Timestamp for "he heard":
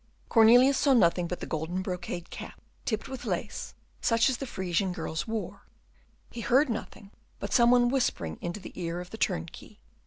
6.31-6.71